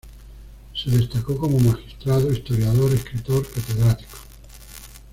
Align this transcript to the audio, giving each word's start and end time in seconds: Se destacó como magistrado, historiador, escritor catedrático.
Se 0.73 0.89
destacó 0.89 1.37
como 1.37 1.59
magistrado, 1.59 2.33
historiador, 2.33 2.91
escritor 2.91 3.45
catedrático. 3.47 4.17